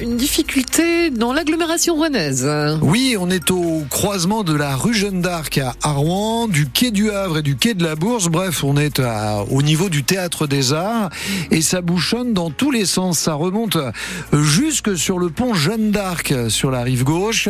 une 0.00 0.16
difficulté 0.16 1.10
dans 1.10 1.32
l'agglomération 1.32 1.94
rouennaise. 1.94 2.48
Oui, 2.80 3.16
on 3.18 3.30
est 3.30 3.50
au 3.50 3.84
croisement 3.90 4.44
de 4.44 4.54
la 4.54 4.76
rue 4.76 4.94
Jeanne 4.94 5.20
d'Arc 5.20 5.58
à 5.58 5.92
Rouen, 5.92 6.48
du 6.48 6.66
quai 6.68 6.90
du 6.90 7.10
Havre 7.10 7.38
et 7.38 7.42
du 7.42 7.56
quai 7.56 7.74
de 7.74 7.84
la 7.84 7.94
Bourse. 7.94 8.28
Bref, 8.28 8.64
on 8.64 8.76
est 8.76 9.00
au 9.50 9.62
niveau 9.62 9.88
du 9.88 10.04
théâtre 10.04 10.46
des 10.46 10.72
Arts 10.72 11.10
et 11.50 11.62
ça 11.62 11.80
bouchonne 11.80 12.32
dans 12.32 12.50
tous 12.50 12.70
les 12.70 12.84
sens. 12.84 13.18
Ça 13.18 13.34
remonte 13.34 13.78
jusque 14.32 14.96
sur 14.96 15.18
le 15.18 15.30
pont 15.30 15.54
Jeanne 15.54 15.90
d'Arc 15.90 16.34
sur 16.48 16.70
la 16.70 16.82
rive 16.82 17.04
gauche 17.04 17.48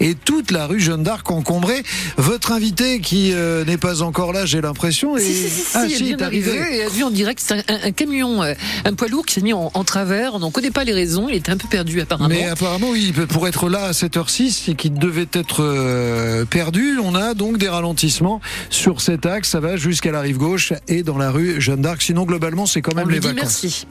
et 0.00 0.14
toute 0.14 0.50
la 0.50 0.66
rue 0.66 0.80
Jeanne 0.80 1.02
d'Arc 1.02 1.30
encombrée. 1.30 1.82
Votre 2.16 2.52
invité 2.52 3.00
qui 3.00 3.32
euh, 3.32 3.64
n'est 3.64 3.76
pas 3.76 4.02
encore 4.02 4.32
là, 4.32 4.46
j'ai 4.46 4.60
l'impression, 4.60 5.16
est... 5.16 5.20
Si, 5.20 5.34
si, 5.34 5.50
si, 5.50 5.66
ah, 5.74 5.86
si, 5.88 6.10
est 6.10 6.22
arrivé. 6.22 6.52
Il 6.72 6.82
a 6.82 6.88
vu 6.88 7.02
en 7.02 7.10
direct, 7.10 7.42
c'est 7.44 7.70
un, 7.70 7.90
camion, 7.92 8.42
euh, 8.42 8.54
un 8.84 8.94
poids 8.94 9.08
lourd 9.08 9.26
qui 9.26 9.34
s'est 9.34 9.40
mis 9.40 9.52
en, 9.52 9.70
travers. 9.84 10.34
On 10.34 10.38
n'en 10.38 10.50
connaît 10.50 10.70
pas 10.70 10.84
les 10.84 10.92
raisons. 10.92 11.28
Il 11.28 11.34
était 11.34 11.52
un 11.52 11.56
peu 11.56 11.68
perdu 11.68 11.83
apparemment. 12.00 12.28
Mais 12.28 12.44
apparemment, 12.46 12.90
oui, 12.90 13.12
pour 13.28 13.46
être 13.48 13.68
là 13.68 13.84
à 13.84 13.92
cette 13.92 14.16
heure-ci, 14.16 14.50
c'est 14.50 14.74
qu'il 14.74 14.94
devait 14.94 15.28
être 15.32 15.62
euh, 15.62 16.44
perdu. 16.44 16.98
On 17.02 17.14
a 17.14 17.34
donc 17.34 17.58
des 17.58 17.68
ralentissements 17.68 18.40
sur 18.70 19.00
cet 19.00 19.26
axe. 19.26 19.50
Ça 19.50 19.60
va 19.60 19.76
jusqu'à 19.76 20.12
la 20.12 20.20
rive 20.20 20.38
gauche 20.38 20.72
et 20.88 21.02
dans 21.02 21.18
la 21.18 21.30
rue 21.30 21.60
Jeanne 21.60 21.82
d'Arc. 21.82 22.02
Sinon, 22.02 22.24
globalement, 22.24 22.66
c'est 22.66 22.82
quand 22.82 22.94
même 22.94 23.10
les 23.10 23.20
vacances. 23.20 23.62
Merci. 23.62 23.86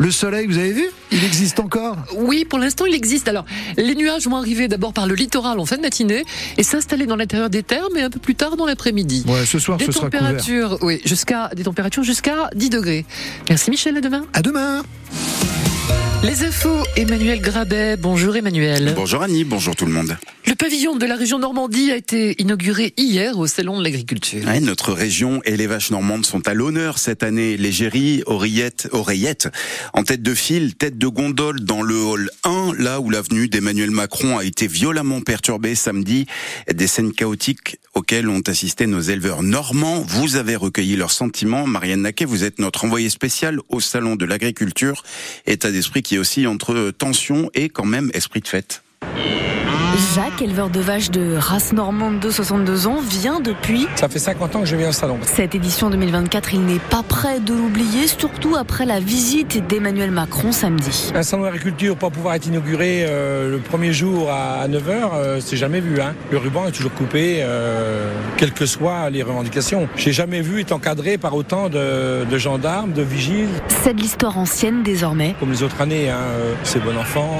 Le 0.00 0.10
soleil, 0.10 0.46
vous 0.46 0.56
avez 0.56 0.72
vu? 0.72 0.86
Il 1.12 1.22
existe 1.24 1.60
encore? 1.60 1.94
Oui, 2.16 2.46
pour 2.46 2.58
l'instant, 2.58 2.86
il 2.86 2.94
existe. 2.94 3.28
Alors, 3.28 3.44
les 3.76 3.94
nuages 3.94 4.26
vont 4.26 4.36
arriver 4.36 4.66
d'abord 4.66 4.94
par 4.94 5.06
le 5.06 5.14
littoral 5.14 5.60
en 5.60 5.66
fin 5.66 5.76
de 5.76 5.82
matinée 5.82 6.24
et 6.56 6.62
s'installer 6.62 7.04
dans 7.04 7.16
l'intérieur 7.16 7.50
des 7.50 7.62
terres, 7.62 7.88
mais 7.92 8.00
un 8.00 8.08
peu 8.08 8.18
plus 8.18 8.34
tard 8.34 8.56
dans 8.56 8.64
l'après-midi. 8.64 9.24
Ouais, 9.28 9.44
ce 9.44 9.58
soir, 9.58 9.78
ce 9.78 9.92
sera 9.92 10.08
couvert. 10.08 10.82
Oui, 10.82 11.02
jusqu'à 11.04 11.50
des 11.54 11.64
températures 11.64 12.02
jusqu'à 12.02 12.48
10 12.54 12.70
degrés. 12.70 13.04
Merci 13.50 13.68
Michel, 13.68 13.94
à 13.98 14.00
demain. 14.00 14.24
À 14.32 14.40
demain. 14.40 14.82
Les 16.22 16.44
infos, 16.44 16.82
Emmanuel 16.96 17.40
Grabet. 17.40 17.96
Bonjour 17.96 18.36
Emmanuel. 18.36 18.92
Bonjour 18.94 19.22
Annie, 19.22 19.42
bonjour 19.42 19.74
tout 19.74 19.86
le 19.86 19.92
monde. 19.92 20.18
Le 20.46 20.54
pavillon 20.54 20.96
de 20.96 21.06
la 21.06 21.16
région 21.16 21.38
Normandie 21.38 21.90
a 21.90 21.96
été 21.96 22.34
inauguré 22.38 22.92
hier 22.98 23.38
au 23.38 23.46
Salon 23.46 23.78
de 23.78 23.84
l'Agriculture. 23.84 24.44
notre 24.60 24.92
région 24.92 25.40
et 25.46 25.56
les 25.56 25.66
vaches 25.66 25.90
normandes 25.90 26.26
sont 26.26 26.46
à 26.46 26.52
l'honneur 26.52 26.98
cette 26.98 27.22
année. 27.22 27.56
L'égérie, 27.56 28.22
oreillette, 28.26 28.88
oreillette, 28.92 29.48
en 29.94 30.02
tête 30.02 30.22
de 30.22 30.34
file, 30.34 30.74
tête 30.74 30.98
de 30.98 31.06
gondole 31.06 31.60
dans 31.60 31.80
le 31.80 31.96
hall 32.02 32.30
1, 32.44 32.72
là 32.78 33.00
où 33.00 33.08
l'avenue 33.08 33.48
d'Emmanuel 33.48 33.90
Macron 33.90 34.36
a 34.36 34.44
été 34.44 34.66
violemment 34.66 35.22
perturbée 35.22 35.74
samedi. 35.74 36.26
Des 36.70 36.86
scènes 36.86 37.12
chaotiques 37.12 37.78
auxquelles 37.94 38.28
ont 38.28 38.42
assisté 38.46 38.86
nos 38.86 39.00
éleveurs 39.00 39.42
normands. 39.42 40.00
Vous 40.00 40.36
avez 40.36 40.56
recueilli 40.56 40.96
leurs 40.96 41.12
sentiments. 41.12 41.66
Marianne 41.66 42.02
Naquet, 42.02 42.24
vous 42.24 42.44
êtes 42.44 42.58
notre 42.58 42.84
envoyée 42.84 43.10
spéciale 43.10 43.60
au 43.68 43.80
Salon 43.80 44.16
de 44.16 44.24
l'Agriculture. 44.24 45.02
État 45.46 45.70
d'esprit 45.70 46.02
qui 46.02 46.16
est 46.16 46.18
aussi 46.18 46.46
entre 46.46 46.90
tension 46.90 47.50
et 47.54 47.68
quand 47.68 47.86
même 47.86 48.10
esprit 48.14 48.40
de 48.40 48.48
fête. 48.48 48.82
Jacques, 50.14 50.40
éleveur 50.40 50.70
de 50.70 50.80
vaches 50.80 51.10
de 51.10 51.36
race 51.36 51.72
normande 51.72 52.20
de 52.20 52.30
62 52.30 52.86
ans, 52.86 53.00
vient 53.00 53.38
depuis. 53.38 53.86
Ça 53.96 54.08
fait 54.08 54.18
50 54.18 54.56
ans 54.56 54.60
que 54.60 54.66
je 54.66 54.74
viens 54.74 54.88
au 54.88 54.92
salon. 54.92 55.18
Cette 55.22 55.54
édition 55.54 55.90
2024, 55.90 56.54
il 56.54 56.64
n'est 56.64 56.78
pas 56.78 57.02
prêt 57.02 57.38
de 57.38 57.52
l'oublier, 57.52 58.06
surtout 58.06 58.56
après 58.56 58.86
la 58.86 58.98
visite 58.98 59.66
d'Emmanuel 59.66 60.10
Macron 60.10 60.52
samedi. 60.52 61.12
Un 61.14 61.22
salon 61.22 61.42
d'agriculture 61.42 61.96
pour 61.96 62.10
pouvoir 62.12 62.34
être 62.34 62.46
inauguré 62.46 63.04
euh, 63.06 63.50
le 63.50 63.58
premier 63.58 63.92
jour 63.92 64.30
à 64.30 64.66
9h, 64.68 64.80
euh, 64.88 65.40
c'est 65.40 65.56
jamais 65.56 65.80
vu. 65.80 66.00
Hein. 66.00 66.14
Le 66.30 66.38
ruban 66.38 66.66
est 66.66 66.72
toujours 66.72 66.94
coupé, 66.94 67.40
euh, 67.40 68.10
quelles 68.36 68.52
que 68.52 68.66
soient 68.66 69.10
les 69.10 69.22
revendications. 69.22 69.88
J'ai 69.96 70.12
jamais 70.12 70.40
vu 70.40 70.60
être 70.60 70.72
encadré 70.72 71.18
par 71.18 71.34
autant 71.34 71.68
de, 71.68 72.38
gendarmes, 72.38 72.92
de 72.92 73.02
vigiles. 73.02 73.50
C'est 73.68 73.94
de 73.94 74.00
l'histoire 74.00 74.38
ancienne 74.38 74.82
désormais. 74.82 75.34
Comme 75.38 75.50
les 75.50 75.62
autres 75.62 75.80
années, 75.80 76.10
hein, 76.10 76.20
c'est 76.64 76.82
bon 76.82 76.96
enfant, 76.96 77.38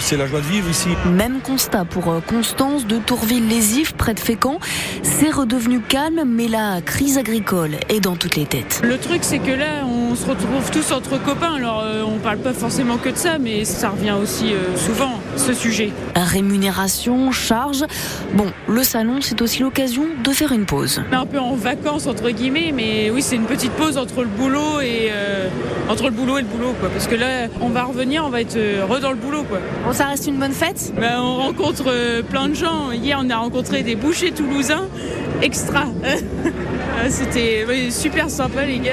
c'est 0.00 0.16
la 0.16 0.26
joie 0.26 0.40
de 0.40 0.46
vivre 0.46 0.68
ici. 0.68 0.88
Même 1.12 1.40
constat 1.40 1.84
pour 1.84 2.08
euh, 2.08 2.20
Constance 2.20 2.86
de 2.86 2.98
Tourville-les-Ifs, 2.98 3.92
près 3.92 4.14
de 4.14 4.20
Fécamp. 4.20 4.58
C'est 5.02 5.30
redevenu 5.30 5.80
calme, 5.80 6.22
mais 6.26 6.48
la 6.48 6.80
crise 6.80 7.18
agricole 7.18 7.72
est 7.88 8.00
dans 8.00 8.16
toutes 8.16 8.36
les 8.36 8.46
têtes. 8.46 8.80
Le 8.84 8.98
truc, 8.98 9.20
c'est 9.22 9.38
que 9.38 9.50
là, 9.50 9.84
on 9.84 10.14
se 10.14 10.26
retrouve 10.26 10.70
tous 10.70 10.92
entre 10.92 11.22
copains. 11.22 11.54
Alors, 11.54 11.82
euh, 11.84 12.02
on 12.06 12.18
parle 12.18 12.38
pas 12.38 12.52
forcément 12.52 12.96
que 12.96 13.10
de 13.10 13.16
ça, 13.16 13.38
mais 13.38 13.64
ça 13.64 13.90
revient 13.90 14.14
aussi 14.20 14.52
euh, 14.52 14.76
souvent, 14.76 15.20
ce 15.36 15.52
sujet. 15.52 15.90
Rémunération, 16.16 17.30
charge. 17.30 17.84
Bon, 18.34 18.46
le 18.68 18.82
salon, 18.82 19.18
c'est 19.20 19.42
aussi 19.42 19.60
l'occasion 19.60 20.06
de 20.22 20.30
faire 20.30 20.52
une 20.52 20.64
pause. 20.64 21.02
Un 21.12 21.26
peu 21.26 21.38
en 21.38 21.54
vacances, 21.54 22.06
entre 22.06 22.30
guillemets, 22.30 22.72
mais 22.74 23.10
oui, 23.10 23.22
c'est 23.22 23.36
une 23.36 23.46
petite 23.46 23.72
pause 23.72 23.98
entre 23.98 24.22
le 24.22 24.28
boulot 24.28 24.80
et, 24.80 25.10
entre 25.88 26.04
le 26.04 26.10
boulot 26.10 26.38
et 26.38 26.42
le 26.42 26.48
boulot, 26.48 26.74
quoi. 26.80 26.88
Parce 26.88 27.06
que 27.06 27.14
là, 27.14 27.48
on 27.60 27.68
va 27.68 27.84
revenir, 27.84 28.24
on 28.24 28.30
va 28.30 28.40
être 28.40 28.58
re 28.88 29.00
dans 29.00 29.10
le 29.10 29.16
boulot, 29.16 29.44
quoi. 29.44 29.58
Bon, 29.84 29.92
ça 29.92 30.06
reste 30.06 30.26
une 30.26 30.38
bonne 30.38 30.52
fête? 30.52 30.92
Ben, 30.98 31.18
On 31.20 31.36
rencontre 31.36 31.84
euh, 31.88 32.22
plein 32.22 32.48
de 32.48 32.54
gens. 32.54 32.92
Hier, 32.92 33.18
on 33.20 33.28
a 33.30 33.36
rencontré 33.36 33.82
des 33.82 33.96
bouchers 33.96 34.32
toulousains 34.32 34.88
extra. 35.42 35.84
Ah, 37.04 37.10
c'était 37.10 37.66
super 37.90 38.30
sympa, 38.30 38.64
les 38.64 38.78
gars. 38.78 38.92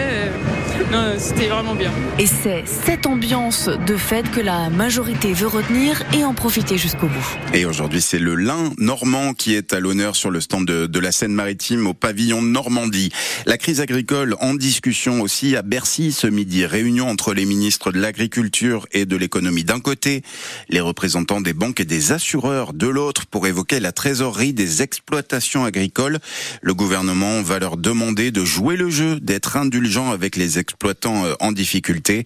C'était 1.18 1.48
vraiment 1.48 1.76
bien. 1.76 1.92
Et 2.18 2.26
c'est 2.26 2.64
cette 2.66 3.06
ambiance 3.06 3.70
de 3.70 3.98
fête 3.98 4.32
que 4.32 4.40
la 4.40 4.70
majorité 4.70 5.34
veut 5.34 5.48
retenir 5.48 6.04
et 6.14 6.24
en 6.24 6.34
profiter 6.34 6.78
jusqu'au 6.78 7.08
bout. 7.08 7.38
Et 7.54 7.66
aujourd'hui, 7.66 8.02
c'est 8.02 8.18
le 8.18 8.36
lin 8.36 8.72
normand 8.78 9.34
qui 9.34 9.54
est 9.54 9.74
à 9.74 9.80
l'honneur 9.80 10.16
sur 10.16 10.32
le 10.32 10.40
stand 10.40 10.66
de, 10.66 10.88
de 10.88 11.00
la 11.00 11.12
Seine-Maritime 11.12 11.86
au 11.86 11.94
pavillon 11.94 12.42
Normandie. 12.42 13.12
La 13.46 13.58
crise 13.58 13.82
agricole 13.82 14.36
en 14.40 14.54
discussion 14.54 15.22
aussi 15.22 15.56
à 15.56 15.62
Bercy 15.62 16.12
ce 16.12 16.28
midi. 16.28 16.66
Réunion 16.66 17.10
entre 17.10 17.34
les 17.34 17.46
ministres 17.46 17.92
de 17.92 18.00
l'Agriculture 18.00 18.88
et 18.92 19.06
de 19.06 19.16
l'Économie 19.16 19.64
d'un 19.64 19.80
côté, 19.80 20.24
les 20.70 20.82
représentants 20.82 21.42
des 21.42 21.54
banques 21.54 21.82
et 21.82 21.86
des 21.86 22.12
assureurs 22.14 22.74
de 22.74 22.88
l'autre 22.88 23.26
pour 23.26 23.48
évoquer 23.48 23.80
la 23.80 23.92
trésorerie 23.92 24.54
des 24.54 24.82
exploitations 24.82 25.66
agricoles. 25.66 26.20
Le 26.62 26.74
gouvernement 26.74 27.42
va 27.42 27.60
leur 27.60 27.78
demander 27.78 28.32
de 28.32 28.46
jouer 28.46 28.78
le 28.78 28.90
jeu, 28.90 29.20
d'être 29.20 29.58
indulgent 29.58 30.12
avec 30.12 30.36
les 30.36 30.58
exploitations 30.58 30.69
exploitants 30.70 31.26
euh, 31.26 31.34
en 31.40 31.52
difficulté. 31.52 32.24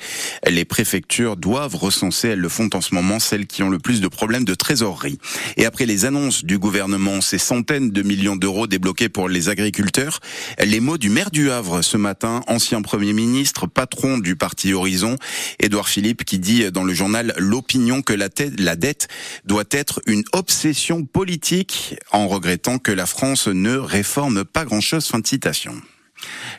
Les 0.47 0.65
préfectures 0.65 1.37
doivent 1.37 1.75
recenser, 1.75 2.29
elles 2.29 2.39
le 2.39 2.49
font 2.49 2.69
en 2.73 2.81
ce 2.81 2.93
moment, 2.93 3.19
celles 3.19 3.47
qui 3.47 3.63
ont 3.63 3.69
le 3.69 3.79
plus 3.79 4.01
de 4.01 4.07
problèmes 4.07 4.43
de 4.43 4.53
trésorerie. 4.53 5.17
Et 5.55 5.65
après 5.65 5.85
les 5.85 6.05
annonces 6.05 6.43
du 6.43 6.59
gouvernement, 6.59 7.21
ces 7.21 7.37
centaines 7.37 7.91
de 7.91 8.01
millions 8.01 8.35
d'euros 8.35 8.67
débloqués 8.67 9.07
pour 9.07 9.29
les 9.29 9.47
agriculteurs, 9.49 10.19
les 10.61 10.81
mots 10.81 10.97
du 10.97 11.09
maire 11.09 11.31
du 11.31 11.51
Havre 11.51 11.81
ce 11.81 11.97
matin, 11.97 12.41
ancien 12.47 12.81
Premier 12.81 13.13
ministre, 13.13 13.65
patron 13.65 14.17
du 14.17 14.35
parti 14.35 14.73
Horizon, 14.73 15.15
Édouard 15.59 15.87
Philippe, 15.87 16.25
qui 16.25 16.39
dit 16.39 16.69
dans 16.71 16.83
le 16.83 16.93
journal 16.93 17.33
L'opinion 17.37 18.01
que 18.01 18.13
la, 18.13 18.27
la 18.57 18.75
dette 18.75 19.07
doit 19.45 19.63
être 19.71 20.01
une 20.05 20.23
obsession 20.33 21.05
politique, 21.05 21.95
en 22.11 22.27
regrettant 22.27 22.77
que 22.77 22.91
la 22.91 23.05
France 23.05 23.47
ne 23.47 23.77
réforme 23.77 24.43
pas 24.43 24.65
grand-chose. 24.65 25.07
Fin 25.07 25.19
de 25.19 25.27
citation. 25.27 25.81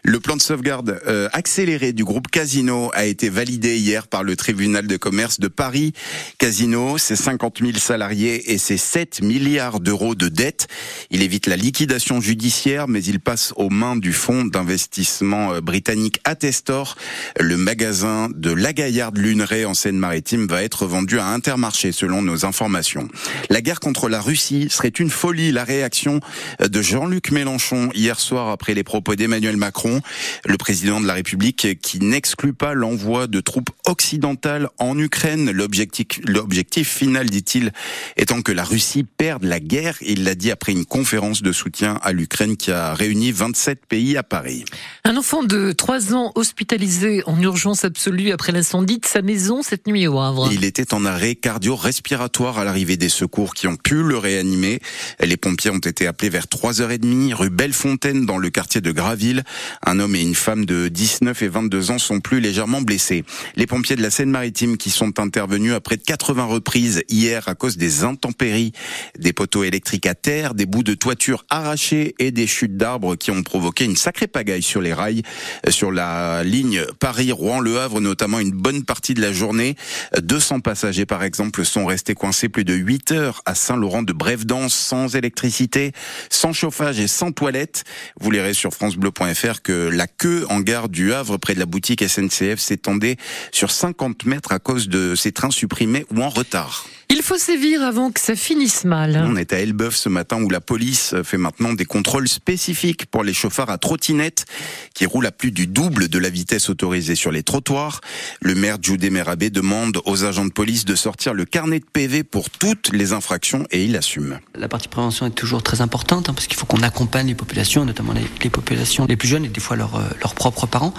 Le 0.03 0.21
plan 0.21 0.37
de 0.37 0.43
sauvegarde 0.43 1.01
euh, 1.07 1.29
accéléré 1.33 1.93
du 1.93 2.05
groupe 2.05 2.29
Casino 2.29 2.91
a 2.95 3.07
été 3.07 3.29
validé 3.29 3.79
hier 3.79 4.07
par 4.07 4.23
le 4.23 4.37
tribunal 4.37 4.87
de 4.87 4.97
commerce 4.97 5.41
de 5.41 5.49
Paris. 5.49 5.93
Casino, 6.39 6.99
c'est 6.99 7.17
50 7.17 7.61
000 7.61 7.73
salariés 7.79 8.53
et 8.53 8.59
c'est 8.59 8.77
7 8.77 9.23
milliards 9.23 9.81
d'euros 9.81 10.15
de 10.15 10.29
dettes. 10.29 10.69
Il 11.11 11.23
évite 11.23 11.47
la 11.47 11.57
liquidation 11.57 12.21
judiciaire, 12.21 12.89
mais 12.89 13.03
il 13.03 13.21
passe 13.21 13.53
aux 13.57 13.71
mains 13.71 13.97
du 13.97 14.13
fonds 14.13 14.45
d'investissement 14.45 15.55
euh, 15.55 15.61
britannique 15.61 16.21
Attestor. 16.25 16.97
Le 17.41 17.57
magasin 17.57 18.29
de 18.35 18.51
La 18.53 18.73
Gaillarde 18.73 19.19
Luneray 19.19 19.65
en 19.65 19.75
Seine-Maritime 19.75 20.47
va 20.47 20.63
être 20.63 20.87
vendu 20.87 21.19
à 21.19 21.27
Intermarché 21.27 21.93
selon 21.93 22.23
nos 22.23 22.45
informations. 22.45 23.09
La 23.51 23.61
guerre 23.61 23.81
contre 23.81 24.09
la 24.09 24.21
Russie 24.21 24.69
serait 24.71 24.89
une 24.89 25.11
folie. 25.11 25.53
La 25.53 25.65
réaction 25.65 26.21
de 26.61 26.83
Jean-Luc 26.83 27.31
Mélenchon 27.31 27.89
hier 27.95 28.21
soir 28.21 28.49
après 28.49 28.75
les 28.75 28.85
propos 28.85 29.15
d'Emmanuel 29.15 29.54
Macron, 29.57 30.01
le 30.45 30.57
président 30.57 31.01
de 31.01 31.07
la 31.07 31.15
République 31.15 31.81
qui 31.81 32.01
n'exclut 32.01 32.53
pas 32.53 32.75
l'envoi 32.75 33.27
de 33.27 33.41
troupes 33.41 33.71
occidentales 33.87 34.69
en 34.79 34.99
Ukraine. 34.99 35.51
L'objectif, 35.51 36.07
l'objectif 36.27 36.89
final, 36.89 37.31
dit-il, 37.31 37.73
étant 38.17 38.43
que 38.43 38.53
la 38.53 38.65
Russie 38.65 39.05
perde 39.05 39.45
la 39.45 39.61
guerre. 39.61 39.97
Il 40.01 40.25
l'a 40.25 40.35
dit 40.35 40.51
après 40.51 40.73
une 40.73 40.85
conférence 40.85 41.43
de 41.43 41.53
soutien 41.53 41.99
à 42.03 42.13
l'Ukraine 42.13 42.57
qui 42.57 42.73
a 42.73 42.95
réuni 42.95 43.33
27 43.33 43.87
pays 43.87 44.17
à 44.17 44.23
Paris. 44.23 44.65
Un 45.05 45.17
enfant 45.17 45.43
de 45.43 45.73
3 45.73 46.15
ans 46.15 46.33
hospitalisé 46.35 47.23
en 47.27 47.41
urgence 47.41 47.85
absolue 47.85 48.33
après 48.33 48.53
l'incendie 48.53 48.99
de 48.99 49.07
sa 49.07 49.23
maison 49.23 49.63
cette 49.63 49.87
nuit 49.87 50.07
au 50.07 50.19
Havre. 50.19 50.51
Il 50.53 50.65
était 50.65 50.95
en 50.95 51.05
arrêt 51.05 51.35
cardio-respiratoire 51.35 52.59
à 52.59 52.65
l'arrivée 52.65 52.97
des 52.97 53.09
secours 53.09 53.55
qui 53.55 53.67
ont 53.67 53.77
pu 53.77 54.03
le 54.03 54.19
réanimer. 54.19 54.81
Les 55.21 55.37
pompiers 55.37 55.71
ont 55.71 55.79
été 55.79 56.07
appelés 56.07 56.31
vers 56.31 56.47
3h30 56.47 57.33
rue 57.35 57.51
Bellefontaine 57.51 58.27
dans 58.27 58.39
le 58.39 58.51
quartier 58.51 58.81
de 58.81 58.93
Graville. 58.93 59.44
Un 59.85 60.01
homme 60.01 60.17
et 60.17 60.23
une 60.23 60.35
femme 60.35 60.65
de 60.65 60.89
19 60.89 61.43
et 61.43 61.49
22 61.49 61.91
ans 61.91 61.99
sont 61.99 62.21
plus 62.21 62.41
légèrement 62.41 62.81
blessés. 62.81 63.25
Les 63.57 63.67
pompiers 63.67 63.97
de 63.97 64.03
la 64.03 64.11
Seine-Maritime 64.11 64.77
qui 64.77 64.91
sont 64.91 65.21
intervenus 65.21 65.73
à 65.73 65.81
près 65.81 65.97
de 65.97 66.03
80 66.03 66.45
reprises 66.45 67.03
hier 67.09 67.49
à 67.49 67.55
cause 67.55 67.77
des 67.77 68.05
intempéries, 68.05 68.73
des 69.19 69.33
poteaux 69.33 69.65
électriques 69.65 70.07
à 70.07 70.15
terre, 70.15 70.55
des 70.55 70.67
bouts 70.67 70.83
de 70.83 70.95
toiture 70.95 71.45
arrachés 71.51 72.15
et 72.19 72.31
des 72.31 72.47
chutes 72.47 72.77
d'arbres 72.77 73.17
qui 73.17 73.31
ont 73.31 73.43
provoqué 73.43 73.85
une 73.85 73.97
sacrée 73.97 74.27
pagaille 74.27 74.63
sur 74.63 74.81
les 74.81 74.93
rails, 74.93 75.23
sur 75.69 75.93
la 75.93 76.45
ligne 76.45 76.85
Paris-Rouen-Le 77.01 77.79
Havre, 77.79 78.01
notamment 78.01 78.39
une 78.39 78.53
bonne 78.53 78.85
partie 78.85 79.15
de 79.15 79.21
la 79.21 79.33
journée. 79.33 79.77
200 80.21 80.61
passagers, 80.61 81.07
par 81.07 81.23
exemple, 81.23 81.65
sont 81.65 81.87
restés 81.87 82.15
coincés 82.15 82.49
plus 82.49 82.65
de 82.65 82.75
8 82.75 83.13
heures 83.13 83.43
à 83.45 83.55
Saint-Laurent 83.55 84.03
de 84.03 84.13
Brève-Dance 84.13 84.75
sans 84.75 85.17
électricité, 85.17 85.93
sans 86.31 86.53
chauffage 86.53 87.01
et 87.01 87.09
sans 87.09 87.33
toilette. 87.33 87.85
Vous 88.21 88.31
lirez 88.31 88.55
sur 88.55 88.73
francebleu.fr 88.73 89.34
que 89.63 89.89
la 89.89 90.07
queue 90.07 90.47
en 90.49 90.61
gare 90.61 90.89
du 90.89 91.13
Havre 91.13 91.39
près 91.39 91.55
de 91.55 91.59
la 91.59 91.67
boutique 91.67 92.07
SNCF 92.07 92.59
s'étendait 92.59 93.17
sur 93.53 93.71
50 93.71 94.27
mètres 94.27 94.53
à 94.53 94.59
cause 94.59 94.89
de 94.89 95.15
ces 95.15 95.33
trains 95.33 95.51
supprimés 95.51 96.07
ou 96.15 96.23
en 96.23 96.29
retard. 96.29 96.87
Il 97.11 97.23
faut 97.23 97.39
sévir 97.39 97.83
avant 97.83 98.11
que 98.11 98.21
ça 98.21 98.35
finisse 98.35 98.85
mal. 98.85 99.23
On 99.27 99.37
est 99.37 99.53
à 99.53 99.61
Elbeuf 99.61 99.95
ce 99.95 100.09
matin 100.09 100.43
où 100.43 100.49
la 100.49 100.61
police 100.61 101.15
fait 101.23 101.37
maintenant 101.37 101.73
des 101.73 101.85
contrôles 101.85 102.29
spécifiques 102.29 103.07
pour 103.07 103.23
les 103.23 103.35
chauffeurs 103.35 103.71
à 103.71 103.79
trottinette 103.79 104.47
qui 104.95 105.07
roulent 105.07 105.27
à 105.27 105.31
plus 105.31 105.53
du 105.53 105.67
double 105.67 106.09
de 106.09 106.19
la 106.19 106.29
vitesse 106.29 106.71
autorisée 106.71 107.15
sur 107.15 107.31
les 107.31 107.43
trottoirs. 107.43 108.01
Le 108.41 108.55
maire 108.55 108.79
Djoudé 108.81 109.11
Merabé 109.11 109.51
demande 109.51 110.01
aux 110.07 110.25
agents 110.25 110.47
de 110.47 110.53
police 110.53 110.85
de 110.85 110.95
sortir 110.95 111.35
le 111.35 111.45
carnet 111.45 111.79
de 111.79 111.85
PV 111.85 112.25
pour 112.25 112.51
toutes 112.51 112.93
les 112.93 113.13
infractions 113.13 113.67
et 113.71 113.85
il 113.85 113.97
assume. 113.97 114.41
La 114.55 114.69
partie 114.69 114.89
prévention 114.89 115.27
est 115.27 115.31
toujours 115.31 115.63
très 115.63 115.83
importante 115.83 116.29
hein, 116.29 116.35
parce 116.35 116.47
qu'il 116.47 116.57
faut 116.57 116.67
qu'on 116.67 116.83
accompagne 116.83 117.29
les 117.29 117.35
populations, 117.35 117.85
notamment 117.85 118.13
les, 118.13 118.51
populations 118.51 119.07
les 119.15 119.17
plus 119.17 119.29
jeunes 119.29 119.45
et 119.45 119.49
des 119.49 119.61
fois 119.61 119.77
leurs, 119.77 120.01
leurs 120.21 120.35
propres 120.35 120.67
parents. 120.67 120.93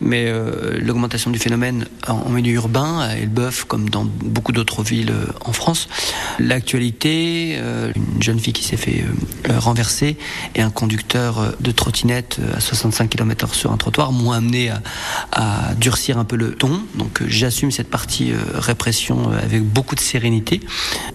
Mais 0.00 0.26
euh, 0.26 0.78
l'augmentation 0.80 1.32
du 1.32 1.38
phénomène 1.40 1.86
en, 2.06 2.28
milieu 2.28 2.54
urbain, 2.54 3.00
à 3.00 3.16
Elbeuf 3.16 3.64
comme 3.64 3.90
dans 3.90 4.04
beaucoup 4.04 4.52
d'autres 4.52 4.84
villes 4.84 5.12
en 5.44 5.52
France. 5.52 5.88
L'actualité, 6.38 7.56
euh, 7.58 7.90
une 7.96 8.22
jeune 8.22 8.38
fille 8.38 8.52
qui 8.52 8.62
s'est 8.62 8.76
fait 8.76 9.04
euh, 9.48 9.58
renverser 9.58 10.16
et 10.54 10.62
un 10.62 10.70
conducteur 10.70 11.54
de 11.58 11.72
trottinette 11.72 12.38
à 12.56 12.60
65 12.60 13.10
km/h 13.10 13.52
sur 13.52 13.72
un 13.72 13.76
trottoir 13.76 14.12
m'ont 14.12 14.30
amené 14.30 14.70
à, 14.70 14.80
à, 15.32 15.74
durcir 15.74 16.18
un 16.18 16.24
peu 16.24 16.36
le 16.36 16.54
ton. 16.54 16.82
Donc 16.94 17.22
j'assume 17.26 17.72
cette 17.72 17.90
partie 17.90 18.32
répression 18.54 19.32
avec 19.32 19.64
beaucoup 19.64 19.96
de 19.96 20.00
sérénité. 20.00 20.60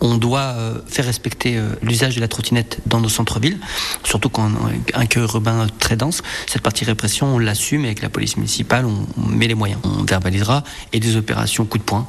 On 0.02 0.18
doit 0.18 0.56
faire 0.88 1.06
respecter 1.06 1.60
l'usage 1.82 2.16
de 2.16 2.20
la 2.20 2.28
trottinette 2.28 2.80
dans 2.86 3.00
nos 3.00 3.10
centres-villes, 3.10 3.60
surtout 4.04 4.30
quand 4.30 4.52
on 4.52 4.98
a 4.98 5.00
un 5.02 5.06
cœur 5.06 5.34
urbain 5.36 5.68
très 5.80 5.96
dense. 5.96 6.22
Cette 6.48 6.62
partie 6.62 6.86
répression, 6.86 7.36
on 7.36 7.40
l'assume 7.40 7.86
avec 7.86 8.02
la 8.02 8.10
police 8.10 8.38
municipale, 8.38 8.86
on 8.86 9.30
met 9.30 9.48
les 9.48 9.56
moyens. 9.56 9.80
On 9.84 10.04
verbalisera 10.04 10.64
et 10.94 11.00
des 11.00 11.16
opérations 11.16 11.66
coup 11.66 11.78
de 11.78 11.84
poing 11.84 12.08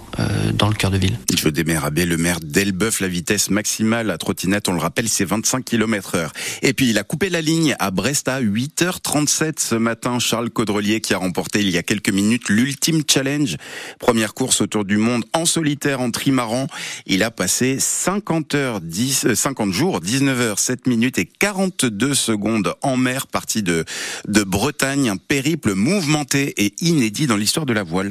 dans 0.54 0.68
le 0.68 0.74
cœur 0.74 0.90
de 0.90 0.98
ville. 0.98 1.18
Je 1.36 1.48
déméraber 1.52 2.06
le 2.06 2.16
maire 2.16 2.40
d'Elbeuf, 2.40 3.00
la 3.00 3.08
vitesse 3.08 3.50
maximale 3.50 4.10
à 4.10 4.18
trottinette, 4.18 4.68
on 4.68 4.72
le 4.72 4.80
rappelle, 4.80 5.08
c'est 5.08 5.24
25 5.24 5.64
km 5.64 6.16
heure. 6.16 6.32
Et 6.62 6.72
puis 6.72 6.90
il 6.90 6.98
a 6.98 7.04
coupé 7.04 7.30
la 7.30 7.40
ligne 7.40 7.76
à 7.78 7.90
Brest 7.90 8.28
à 8.28 8.40
8h37 8.40 9.54
ce 9.58 9.74
matin. 9.76 10.18
Charles 10.18 10.50
Caudrelier 10.50 11.00
qui 11.00 11.14
a 11.14 11.18
remporté 11.18 11.60
il 11.60 11.70
y 11.70 11.78
a 11.78 11.82
quelques 11.82 12.10
minutes 12.10 12.48
l'ultime 12.48 13.02
challenge. 13.08 13.56
Première 13.98 14.34
course 14.34 14.60
autour 14.60 14.84
du 14.84 14.96
monde 14.96 15.24
en 15.32 15.44
solitaire, 15.44 16.00
en 16.00 16.10
trimaran. 16.10 16.66
Il 17.06 17.22
a 17.22 17.30
passé 17.30 17.78
50 17.78 18.54
heures, 18.54 18.80
10, 18.80 19.34
50 19.34 19.72
jours, 19.72 20.00
19 20.00 20.40
heures, 20.40 20.58
7 20.58 20.86
minutes 20.86 21.18
et 21.18 21.26
42 21.26 22.14
secondes 22.14 22.74
en 22.82 22.96
mer, 22.96 23.26
partie 23.26 23.62
de, 23.62 23.84
de 24.28 24.42
Bretagne. 24.42 25.08
Un 25.08 25.16
périple 25.16 25.74
mouvementé 25.74 26.52
et 26.64 26.74
inédit 26.80 27.26
dans 27.26 27.36
l'histoire 27.36 27.66
de 27.66 27.72
la 27.72 27.82
voile. 27.82 28.08